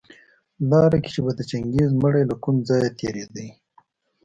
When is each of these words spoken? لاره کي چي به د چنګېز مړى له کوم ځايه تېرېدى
لاره 0.69 0.97
کي 1.03 1.09
چي 1.13 1.19
به 1.25 1.31
د 1.37 1.41
چنګېز 1.49 1.89
مړى 2.01 2.23
له 2.29 2.35
کوم 2.43 2.55
ځايه 2.67 2.89
تېرېدى 2.99 3.47